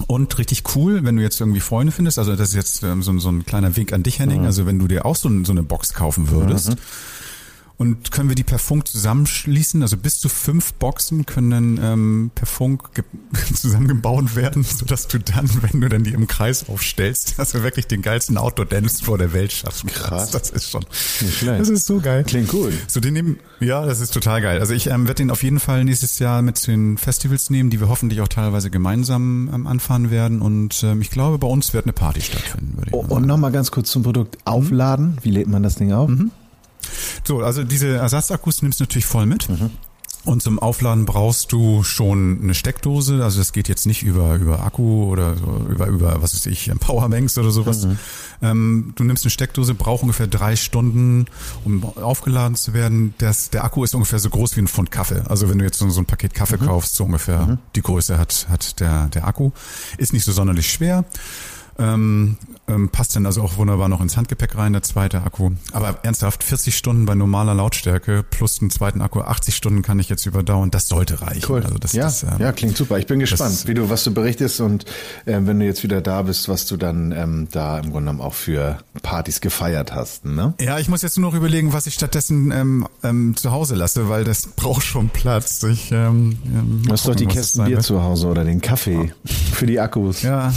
[0.08, 3.16] Und richtig cool, wenn du jetzt irgendwie Freunde findest, also das ist jetzt ähm, so,
[3.20, 4.46] so ein kleiner Wink an dich, Henning, mhm.
[4.46, 6.76] also wenn du dir auch so, so eine Box kaufen würdest, mhm
[7.76, 9.82] und können wir die per Funk zusammenschließen?
[9.82, 12.88] Also bis zu fünf Boxen können ähm, per Funk
[13.54, 17.88] zusammengebaut werden, sodass du dann, wenn du dann die im Kreis aufstellst, dass du wirklich
[17.88, 20.30] den geilsten Outdoor-Dance vor der Welt schaffen Krass.
[20.30, 20.84] Das ist schon.
[21.20, 21.60] Nicht schlecht.
[21.60, 22.22] Das ist so geil.
[22.24, 22.72] Klingt cool.
[22.86, 24.60] So den nehmen, ja, das ist total geil.
[24.60, 27.70] Also ich ähm, werde den auf jeden Fall nächstes Jahr mit zu den Festivals nehmen,
[27.70, 30.42] die wir hoffentlich auch teilweise gemeinsam ähm, anfahren werden.
[30.42, 32.76] Und ähm, ich glaube, bei uns wird eine Party stattfinden.
[32.76, 35.18] Würde ich oh, und nochmal ganz kurz zum Produkt aufladen.
[35.22, 36.08] Wie lädt man das Ding auf?
[36.08, 36.30] Mhm.
[37.26, 39.48] So, also diese Ersatzakkus nimmst du natürlich voll mit.
[39.48, 39.70] Mhm.
[40.24, 43.22] Und zum Aufladen brauchst du schon eine Steckdose.
[43.22, 45.36] Also das geht jetzt nicht über, über Akku oder
[45.68, 47.84] über, über, was weiß ich, Powerbanks oder sowas.
[47.84, 47.98] Mhm.
[48.40, 51.26] Ähm, du nimmst eine Steckdose, braucht ungefähr drei Stunden,
[51.64, 53.12] um aufgeladen zu werden.
[53.18, 55.22] Das, der Akku ist ungefähr so groß wie ein Pfund Kaffee.
[55.28, 56.66] Also wenn du jetzt so, so ein Paket Kaffee mhm.
[56.66, 57.58] kaufst, so ungefähr mhm.
[57.74, 59.50] die Größe hat, hat der, der Akku.
[59.98, 61.04] Ist nicht so sonderlich schwer.
[61.78, 65.50] Ähm, ähm, passt dann also auch wunderbar noch ins Handgepäck rein, der zweite Akku.
[65.72, 70.08] Aber ernsthaft, 40 Stunden bei normaler Lautstärke plus einen zweiten Akku, 80 Stunden kann ich
[70.08, 70.70] jetzt überdauern.
[70.70, 71.44] Das sollte reichen.
[71.48, 71.62] Cool.
[71.62, 72.98] Also das, ja, das, ähm, ja, klingt super.
[72.98, 74.84] Ich bin gespannt, wie du, was du berichtest und
[75.26, 78.20] äh, wenn du jetzt wieder da bist, was du dann ähm, da im Grunde genommen
[78.20, 80.24] auch für Partys gefeiert hast.
[80.24, 80.54] Ne?
[80.60, 84.08] Ja, ich muss jetzt nur noch überlegen, was ich stattdessen ähm, ähm, zu Hause lasse,
[84.08, 85.62] weil das braucht schon Platz.
[85.64, 89.12] Ich, ähm, ähm, hast doch die Kästen Bier zu Hause oder den Kaffee
[89.52, 90.22] für die Akkus.
[90.22, 90.52] Ja,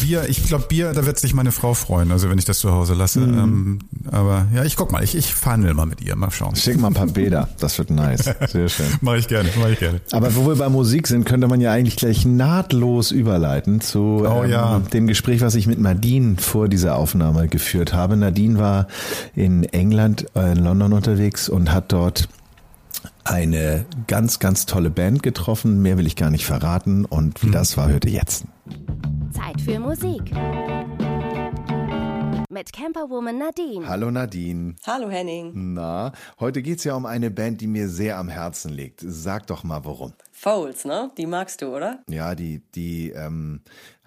[0.00, 2.58] Bier, ich glaube, glaube, Bier, da wird sich meine Frau freuen, also wenn ich das
[2.58, 3.20] zu Hause lasse.
[3.20, 3.38] Mhm.
[3.38, 3.78] Ähm,
[4.10, 6.56] aber ja, ich guck mal, ich, ich verhandle mal mit ihr, mal schauen.
[6.56, 8.24] Schick mal ein paar Bilder, das wird nice.
[8.48, 8.86] Sehr schön.
[9.00, 10.00] mach ich gerne, mach ich gerne.
[10.10, 14.42] Aber wo wir bei Musik sind, könnte man ja eigentlich gleich nahtlos überleiten zu oh,
[14.44, 14.78] ähm, ja.
[14.78, 18.16] dem Gespräch, was ich mit Nadine vor dieser Aufnahme geführt habe.
[18.16, 18.86] Nadine war
[19.34, 22.28] in England, äh, in London unterwegs und hat dort
[23.24, 25.82] eine ganz, ganz tolle Band getroffen.
[25.82, 27.04] Mehr will ich gar nicht verraten.
[27.04, 27.52] Und wie hm.
[27.52, 28.44] das war, hört ihr jetzt.
[29.32, 30.32] Zeit für Musik.
[32.52, 33.88] Mit Camperwoman Nadine.
[33.88, 34.74] Hallo Nadine.
[34.86, 35.72] Hallo Henning.
[35.72, 39.00] Na, heute geht es ja um eine Band, die mir sehr am Herzen liegt.
[39.02, 40.12] Sag doch mal warum.
[40.42, 41.12] Fouls, ne?
[41.16, 42.02] Die magst du, oder?
[42.08, 43.60] Ja, die, die ähm,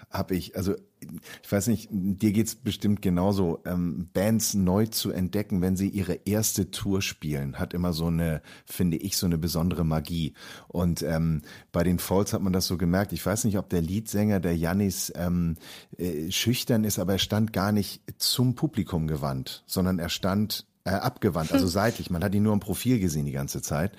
[0.09, 3.61] habe ich, also ich weiß nicht, dir geht's bestimmt genauso.
[3.65, 8.41] Ähm, Bands neu zu entdecken, wenn sie ihre erste Tour spielen, hat immer so eine,
[8.65, 10.33] finde ich, so eine besondere Magie.
[10.67, 13.13] Und ähm, bei den Falls hat man das so gemerkt.
[13.13, 15.55] Ich weiß nicht, ob der Leadsänger, der Jannis, ähm,
[15.97, 20.89] äh, schüchtern ist, aber er stand gar nicht zum Publikum gewandt, sondern er stand äh,
[20.89, 22.09] abgewandt, also seitlich.
[22.09, 23.93] Man hat ihn nur im Profil gesehen die ganze Zeit,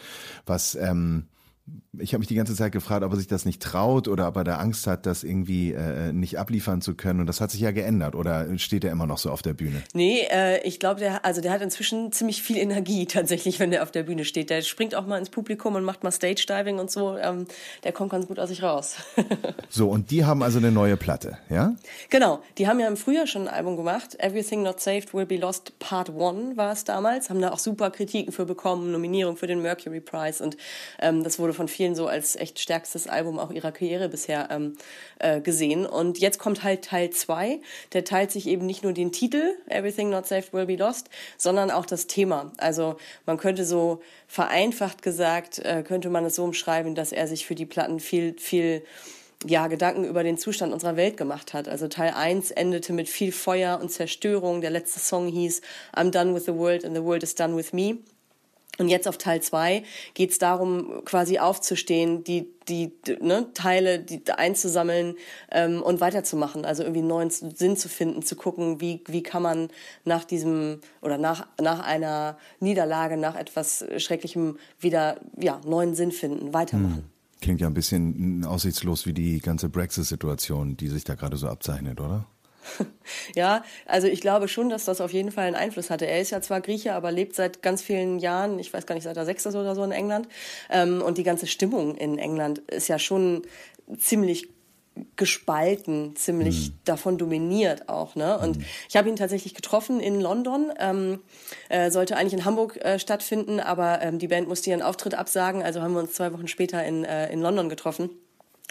[0.44, 1.28] was ähm,
[1.98, 4.36] ich habe mich die ganze Zeit gefragt, ob er sich das nicht traut oder ob
[4.36, 7.20] er da Angst hat, das irgendwie äh, nicht abliefern zu können.
[7.20, 8.14] Und das hat sich ja geändert.
[8.14, 9.82] Oder steht er immer noch so auf der Bühne?
[9.94, 13.82] Nee, äh, ich glaube, der, also der hat inzwischen ziemlich viel Energie tatsächlich, wenn der
[13.82, 14.50] auf der Bühne steht.
[14.50, 17.16] Der springt auch mal ins Publikum und macht mal Stage Diving und so.
[17.16, 17.46] Ähm,
[17.82, 18.96] der kommt ganz gut aus sich raus.
[19.68, 21.74] so, und die haben also eine neue Platte, ja?
[22.10, 24.16] Genau, die haben ja im Frühjahr schon ein Album gemacht.
[24.20, 27.30] Everything Not Saved Will Be Lost Part One war es damals.
[27.30, 30.44] Haben da auch super Kritiken für bekommen, Nominierung für den Mercury Prize.
[30.44, 30.56] Und
[31.00, 34.76] ähm, das wurde von vielen so als echt stärkstes Album auch ihrer Karriere bisher ähm,
[35.18, 35.86] äh, gesehen.
[35.86, 37.60] Und jetzt kommt halt Teil 2.
[37.92, 41.70] Der teilt sich eben nicht nur den Titel, Everything Not Saved Will Be Lost, sondern
[41.70, 42.52] auch das Thema.
[42.58, 47.46] Also man könnte so vereinfacht gesagt, äh, könnte man es so umschreiben, dass er sich
[47.46, 48.84] für die Platten viel, viel
[49.44, 51.68] ja, Gedanken über den Zustand unserer Welt gemacht hat.
[51.68, 54.60] Also Teil 1 endete mit viel Feuer und Zerstörung.
[54.60, 55.60] Der letzte Song hieß
[55.94, 57.98] I'm done with the world and the world is done with me.
[58.78, 59.84] Und jetzt auf Teil zwei
[60.14, 65.14] geht es darum, quasi aufzustehen, die, die ne, Teile die, einzusammeln
[65.50, 66.64] ähm, und weiterzumachen.
[66.64, 69.68] Also irgendwie einen neuen Sinn zu finden, zu gucken, wie, wie kann man
[70.04, 76.52] nach diesem oder nach, nach einer Niederlage, nach etwas Schrecklichem wieder ja, neuen Sinn finden,
[76.52, 76.96] weitermachen.
[76.96, 77.16] Hm.
[77.40, 82.00] Klingt ja ein bisschen aussichtslos wie die ganze Brexit-Situation, die sich da gerade so abzeichnet,
[82.00, 82.26] oder?
[83.34, 86.06] Ja, also ich glaube schon, dass das auf jeden Fall einen Einfluss hatte.
[86.06, 89.04] Er ist ja zwar Grieche, aber lebt seit ganz vielen Jahren, ich weiß gar nicht,
[89.04, 90.28] seit er sechs ist oder so in England.
[90.70, 93.42] Ähm, und die ganze Stimmung in England ist ja schon
[93.98, 94.48] ziemlich
[95.16, 96.74] gespalten, ziemlich mhm.
[96.84, 98.14] davon dominiert auch.
[98.14, 98.38] Ne?
[98.38, 98.64] Und mhm.
[98.88, 100.72] ich habe ihn tatsächlich getroffen in London.
[100.78, 101.20] Ähm,
[101.68, 105.62] äh, sollte eigentlich in Hamburg äh, stattfinden, aber ähm, die Band musste ihren Auftritt absagen.
[105.62, 108.10] Also haben wir uns zwei Wochen später in, äh, in London getroffen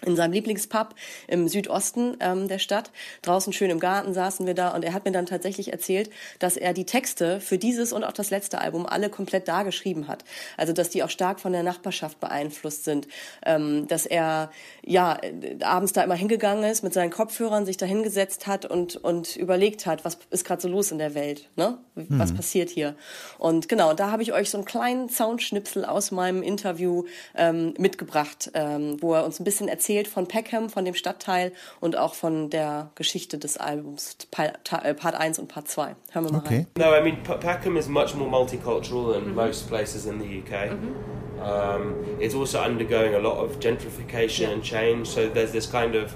[0.04, 0.94] in seinem Lieblingspub
[1.28, 2.92] im Südosten ähm, der Stadt.
[3.22, 6.58] Draußen schön im Garten saßen wir da und er hat mir dann tatsächlich erzählt, dass
[6.58, 10.26] er die Texte für dieses und auch das letzte Album alle komplett da geschrieben hat.
[10.58, 13.08] Also dass die auch stark von der Nachbarschaft beeinflusst sind.
[13.46, 14.52] Ähm, dass er
[14.86, 15.18] ja
[15.62, 19.86] abends da immer hingegangen ist mit seinen Kopfhörern, sich da hingesetzt hat und, und überlegt
[19.86, 21.78] hat, was ist gerade so los in der Welt, ne?
[21.96, 22.36] Was mhm.
[22.36, 22.96] passiert hier?
[23.38, 27.06] Und genau, da habe ich euch so einen kleinen Soundschnipsel aus meinem Interview
[27.36, 31.52] ähm, mitgebracht, ähm, wo er uns ein bisschen erzählt, erzählt von Peckham, von dem Stadtteil
[31.80, 35.96] und auch von der Geschichte des Albums, äh, Part 1 und Part 2.
[36.12, 36.56] Hören wir mal okay.
[36.56, 36.68] rein.
[36.78, 39.48] No, I mean, Peckham is much more multicultural than mm -hmm.
[39.48, 40.72] most places in the UK.
[40.72, 41.76] Mm -hmm.
[41.76, 44.54] um, it's also undergoing a lot of gentrification yeah.
[44.54, 46.16] and change, so there's this kind of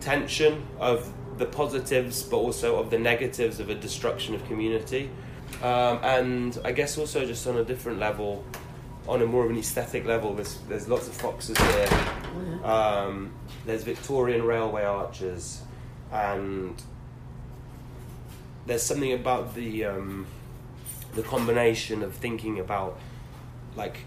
[0.00, 0.98] tension of
[1.38, 5.10] the positives but also of the negatives of a destruction of community.
[5.62, 8.44] Um, and I guess also just on a different level,
[9.06, 12.15] on a more of an aesthetic level, there's there's lots of foxes here.
[12.64, 13.32] Um,
[13.64, 15.62] there's Victorian railway arches,
[16.12, 16.80] and
[18.66, 20.26] there's something about the um,
[21.14, 22.98] the combination of thinking about
[23.74, 24.00] like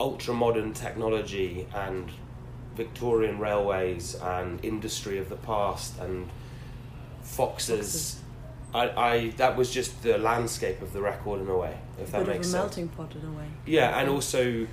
[0.00, 2.10] ultra modern technology and
[2.76, 6.28] Victorian railways and industry of the past and
[7.22, 8.20] foxes.
[8.72, 12.26] I, I that was just the landscape of the record in a way, if that
[12.26, 12.54] makes sense.
[12.54, 13.46] a melting pot in a way.
[13.66, 14.66] Yeah, and also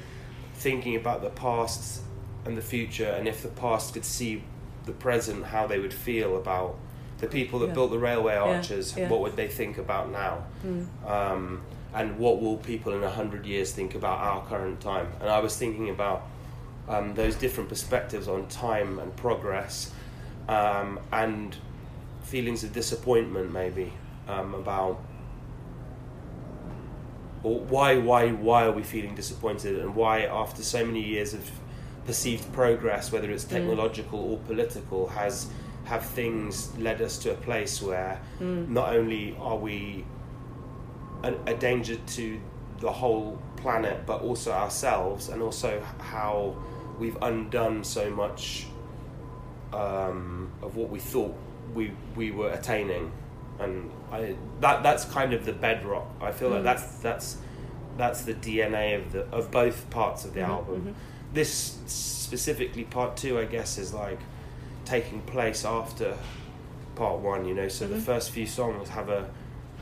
[0.56, 2.01] thinking about the past
[2.46, 4.44] and the future, and if the past could see
[4.86, 6.78] the present, how they would feel about
[7.18, 7.74] the people that yeah.
[7.74, 8.94] built the railway arches.
[8.96, 9.10] Yeah, yeah.
[9.10, 10.44] What would they think about now?
[10.66, 11.10] Mm.
[11.10, 11.62] Um,
[11.94, 15.08] and what will people in a hundred years think about our current time?
[15.22, 16.28] And I was thinking about
[16.90, 19.92] um, those different perspectives on time and progress,
[20.48, 21.56] um, and
[22.24, 23.94] feelings of disappointment maybe
[24.28, 25.00] um, about
[27.44, 31.50] why why why are we feeling disappointed and why after so many years of
[32.06, 33.50] perceived progress whether it's mm.
[33.50, 34.32] technological mm.
[34.32, 35.48] or political has
[35.86, 40.04] have things led us to a place where not only are we
[41.24, 42.39] a, a danger to
[42.80, 46.56] the whole planet, but also ourselves, and also how
[47.00, 48.68] we've undone so much
[49.74, 51.36] um, of what we thought
[51.74, 53.12] we we were attaining,
[53.60, 56.08] and I that that's kind of the bedrock.
[56.22, 57.38] I feel like that's that's
[57.98, 60.96] that's the DNA of the of both parts of the album.
[61.36, 64.19] This specifically part two, I guess, is like
[64.86, 66.17] taking place after
[66.95, 67.45] part one.
[67.45, 69.30] You know, so the first few songs have a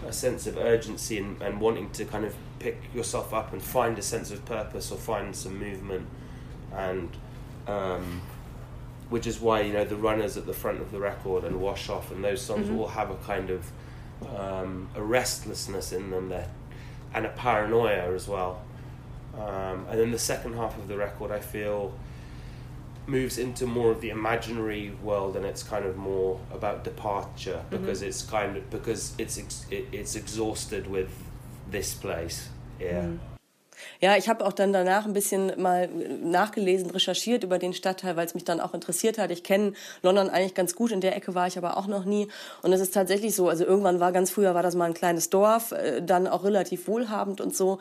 [0.05, 3.97] a sense of urgency and, and wanting to kind of pick yourself up and find
[3.97, 6.05] a sense of purpose or find some movement.
[6.75, 7.09] And
[7.67, 8.21] um,
[9.09, 11.87] which is why you know the runners at the front of the record and wash
[11.87, 13.71] off and those songs all have a kind of
[14.35, 16.49] um, a restlessness in them there
[17.13, 18.63] and a paranoia as well
[19.37, 21.93] um, and then the second half of the record I feel
[23.05, 28.01] moves into more of the imaginary world and it's kind of more about departure because
[28.01, 31.11] it's kind of because it's ex- it, it's exhausted with
[31.69, 32.49] this place.
[32.79, 33.11] Yeah
[34.01, 38.25] Ja, ich habe auch dann danach ein bisschen mal nachgelesen, recherchiert über den Stadtteil, weil
[38.25, 39.31] es mich dann auch interessiert hat.
[39.31, 42.27] Ich kenne London eigentlich ganz gut, in der Ecke war ich aber auch noch nie.
[42.61, 45.29] Und es ist tatsächlich so, also irgendwann war ganz früher war das mal ein kleines
[45.29, 47.79] Dorf, äh, dann auch relativ wohlhabend und so.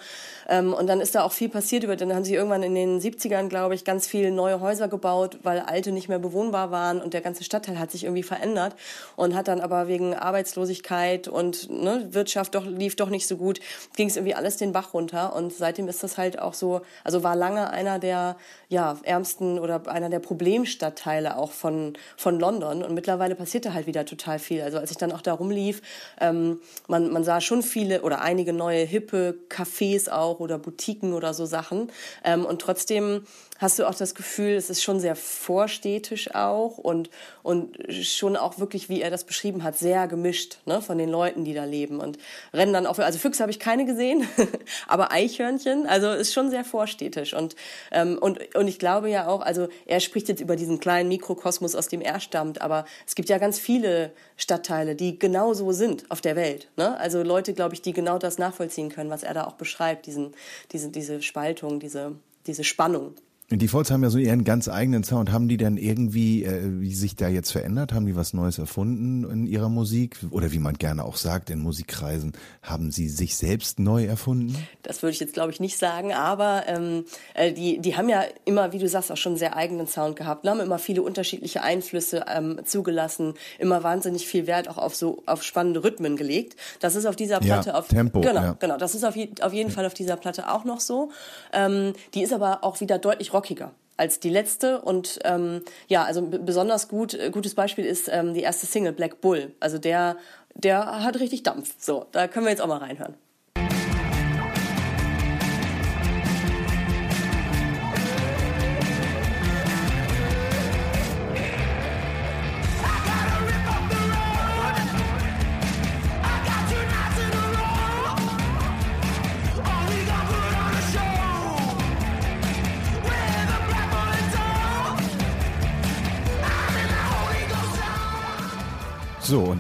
[0.48, 1.82] Ähm, Und dann ist da auch viel passiert.
[2.00, 5.60] Dann haben sie irgendwann in den 70ern, glaube ich, ganz viele neue Häuser gebaut, weil
[5.60, 8.76] alte nicht mehr bewohnbar waren und der ganze Stadtteil hat sich irgendwie verändert
[9.16, 13.60] und hat dann aber wegen Arbeitslosigkeit und ne, Wirtschaft doch lief doch nicht so gut,
[13.96, 17.22] ging es irgendwie alles den Bach runter und seitdem ist das halt auch so, also
[17.22, 18.36] war lange einer der
[18.68, 22.82] ja, ärmsten oder einer der Problemstadtteile auch von, von London.
[22.82, 24.62] Und mittlerweile passierte halt wieder total viel.
[24.62, 25.82] Also als ich dann auch da rumlief,
[26.20, 31.34] ähm, man, man sah schon viele oder einige neue hippe Cafés auch oder Boutiquen oder
[31.34, 31.92] so Sachen.
[32.24, 33.26] Ähm, und trotzdem
[33.62, 37.10] hast du auch das Gefühl, es ist schon sehr vorstädtisch auch und,
[37.42, 41.44] und schon auch wirklich, wie er das beschrieben hat, sehr gemischt ne, von den Leuten,
[41.44, 42.00] die da leben.
[42.00, 42.18] Und
[42.52, 44.26] rennen dann auch, also Füchse habe ich keine gesehen,
[44.88, 47.56] aber Eichhörnchen, also ist schon sehr vorstädtisch und,
[47.90, 51.74] ähm, und, und ich glaube ja auch, also er spricht jetzt über diesen kleinen Mikrokosmos,
[51.74, 56.10] aus dem er stammt, aber es gibt ja ganz viele Stadtteile, die genau so sind
[56.10, 56.68] auf der Welt.
[56.76, 56.98] Ne?
[56.98, 60.34] Also Leute, glaube ich, die genau das nachvollziehen können, was er da auch beschreibt, diesen,
[60.72, 62.16] diese, diese Spaltung, diese,
[62.46, 63.14] diese Spannung.
[63.54, 65.30] Die Folds haben ja so ihren ganz eigenen Sound.
[65.30, 67.92] Haben die denn irgendwie, äh, wie sich da jetzt verändert?
[67.92, 70.16] Haben die was Neues erfunden in ihrer Musik?
[70.30, 74.56] Oder wie man gerne auch sagt in Musikkreisen, haben sie sich selbst neu erfunden?
[74.82, 78.24] Das würde ich jetzt, glaube ich, nicht sagen, aber ähm, äh, die, die haben ja
[78.46, 81.62] immer, wie du sagst, auch schon einen sehr eigenen Sound gehabt, haben immer viele unterschiedliche
[81.62, 86.56] Einflüsse ähm, zugelassen, immer wahnsinnig viel Wert auch auf so auf spannende Rhythmen gelegt.
[86.80, 88.56] Das ist auf dieser Ja, Platte auf Tempo, genau, ja.
[88.58, 91.10] genau, das ist auf, je, auf jeden Fall auf dieser Platte auch noch so.
[91.52, 96.22] Ähm, die ist aber auch wieder deutlich rockiger als die letzte und ähm, ja, also
[96.22, 99.52] besonders gut äh, gutes Beispiel ist ähm, die erste Single Black Bull.
[99.60, 100.16] Also der
[100.54, 101.74] der hat richtig Dampf.
[101.78, 103.14] So, da können wir jetzt auch mal reinhören.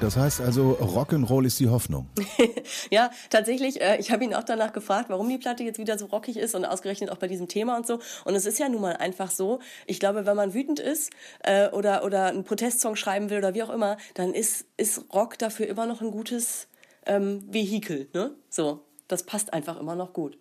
[0.02, 2.08] Das heißt also, Rock'n'Roll ist die Hoffnung.
[2.90, 3.80] Ja, tatsächlich.
[3.80, 6.54] Äh, ich habe ihn auch danach gefragt, warum die Platte jetzt wieder so rockig ist
[6.54, 8.00] und ausgerechnet auch bei diesem Thema und so.
[8.24, 9.60] Und es ist ja nun mal einfach so.
[9.86, 11.10] Ich glaube, wenn man wütend ist
[11.40, 15.38] äh, oder oder einen Protestsong schreiben will oder wie auch immer, dann ist ist Rock
[15.38, 16.68] dafür immer noch ein gutes
[17.06, 18.08] ähm, Vehikel.
[18.12, 18.34] Ne?
[18.50, 20.38] So, das passt einfach immer noch gut.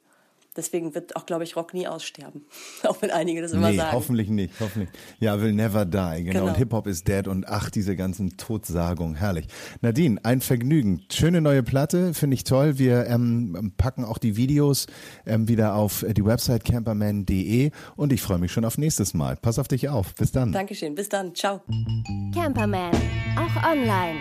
[0.57, 2.45] Deswegen wird auch, glaube ich, Rock nie aussterben.
[2.83, 3.93] auch wenn einige das immer nee, sagen.
[3.93, 4.89] hoffentlich nicht, hoffentlich.
[5.19, 6.41] Ja, will never die, genau.
[6.41, 6.47] Genau.
[6.47, 9.47] Und Hip-Hop is dead und ach, diese ganzen Todsagungen, herrlich.
[9.81, 11.03] Nadine, ein Vergnügen.
[11.09, 12.77] Schöne neue Platte, finde ich toll.
[12.77, 14.87] Wir ähm, packen auch die Videos
[15.25, 19.37] ähm, wieder auf die Website camperman.de und ich freue mich schon auf nächstes Mal.
[19.37, 20.13] Pass auf dich auf.
[20.15, 20.51] Bis dann.
[20.51, 20.95] Dankeschön.
[20.95, 21.33] Bis dann.
[21.33, 21.61] Ciao.
[22.33, 22.91] Camperman,
[23.37, 24.19] auch online.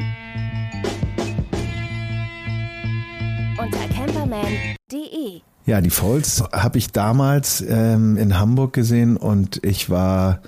[3.59, 5.41] Unter camperman.de.
[5.71, 10.41] Ja, die Folds habe ich damals ähm, in Hamburg gesehen und ich war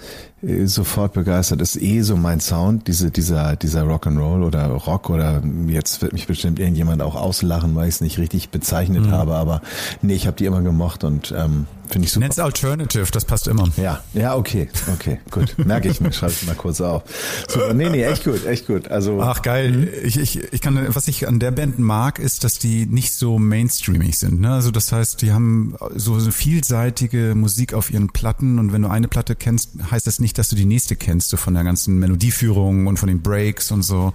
[0.43, 1.61] sofort begeistert.
[1.61, 6.13] Das ist eh so mein Sound, diese, dieser, dieser Rock'n'Roll oder Rock oder jetzt wird
[6.13, 9.63] mich bestimmt irgendjemand auch auslachen, weil ich es nicht richtig bezeichnet habe, aber
[10.03, 12.27] nee, ich habe die immer gemocht und ähm, finde ich super.
[12.27, 13.69] Netz Alternative, das passt immer.
[13.77, 15.55] Ja, ja, okay, okay, gut.
[15.59, 17.03] Merke ich mir, schreibe ich mal kurz auf.
[17.49, 18.89] Super, nee, nee, echt gut, echt gut.
[18.89, 19.89] Also Ach geil.
[20.03, 23.39] Ich, ich, ich kann, was ich an der Band mag, ist, dass die nicht so
[23.39, 24.41] mainstreamig sind.
[24.41, 24.53] Ne?
[24.53, 28.89] Also das heißt, die haben so, so vielseitige Musik auf ihren Platten und wenn du
[28.89, 31.63] eine Platte kennst, heißt das nicht nicht, dass du die nächste kennst, so von der
[31.63, 34.15] ganzen Melodieführung und von den Breaks und so.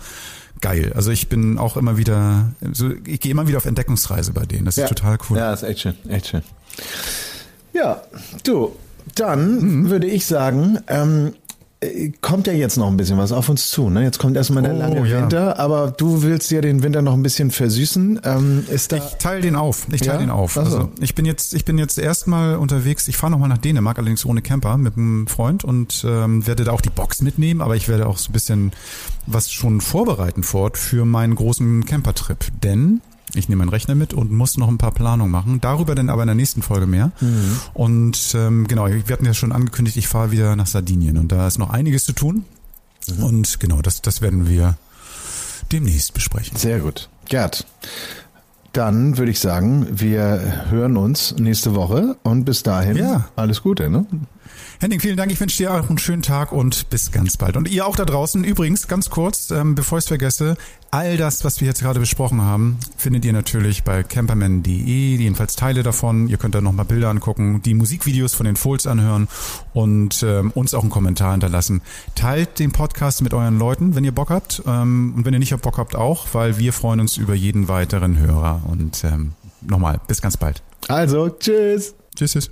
[0.62, 0.92] Geil.
[0.96, 4.66] Also ich bin auch immer wieder, so, ich gehe immer wieder auf Entdeckungsreise bei denen.
[4.66, 4.88] Das ist ja.
[4.88, 5.38] total cool.
[5.38, 6.42] Ja, ist echt schön, echt schön.
[7.72, 8.02] Ja,
[8.44, 8.76] du,
[9.14, 9.90] dann mhm.
[9.92, 11.47] würde ich sagen, ähm, äh,
[12.22, 13.90] kommt ja jetzt noch ein bisschen was auf uns zu.
[13.90, 14.04] Ne?
[14.04, 15.22] Jetzt kommt erstmal der oh, lange ja.
[15.22, 18.22] Winter, aber du willst ja den Winter noch ein bisschen versüßen.
[18.24, 19.86] Ähm, ist da ich teile den auf.
[19.92, 20.20] Ich teile ja?
[20.20, 20.58] den auf.
[20.58, 20.78] Also.
[20.78, 23.08] also ich bin jetzt, ich bin jetzt erstmal unterwegs.
[23.08, 26.72] Ich fahre nochmal nach Dänemark, allerdings ohne Camper mit einem Freund und ähm, werde da
[26.72, 28.72] auch die Box mitnehmen, aber ich werde auch so ein bisschen
[29.28, 32.48] was schon vorbereiten fort für meinen großen Campertrip.
[32.64, 33.02] Denn
[33.34, 35.60] ich nehme meinen Rechner mit und muss noch ein paar Planungen machen.
[35.62, 37.12] Darüber dann aber in der nächsten Folge mehr.
[37.20, 37.60] Mhm.
[37.74, 41.48] Und ähm, genau, wir hatten ja schon angekündigt, ich fahre wieder nach Sardinien und da
[41.48, 42.46] ist noch einiges zu tun.
[43.08, 43.24] Mhm.
[43.24, 44.78] Und genau, das, das werden wir
[45.72, 46.58] demnächst besprechen.
[46.58, 47.10] Sehr gut.
[47.28, 47.66] Gerd,
[48.74, 53.28] dann würde ich sagen, wir hören uns nächste Woche und bis dahin ja.
[53.36, 53.90] alles Gute.
[53.90, 54.06] Ne?
[54.80, 55.32] Henning, vielen Dank.
[55.32, 57.58] Ich wünsche dir auch einen schönen Tag und bis ganz bald.
[57.58, 58.44] Und ihr auch da draußen.
[58.44, 60.56] Übrigens, ganz kurz, ähm, bevor ich es vergesse,
[60.92, 65.82] all das, was wir jetzt gerade besprochen haben, findet ihr natürlich bei camperman.de, jedenfalls Teile
[65.82, 66.28] davon.
[66.28, 69.28] Ihr könnt da nochmal Bilder angucken, die Musikvideos von den Folds anhören
[69.74, 71.82] und ähm, uns auch einen Kommentar hinterlassen.
[72.14, 74.62] Teilt den Podcast mit euren Leuten, wenn ihr Bock habt.
[74.68, 78.20] Ähm, und wenn ihr nicht Bock habt, auch, weil wir freuen uns über jeden weiteren
[78.20, 78.62] Hörer.
[78.68, 80.62] Und ähm, nochmal, bis ganz bald.
[80.88, 81.96] Also, tschüss.
[82.16, 82.52] Tschüss, tschüss.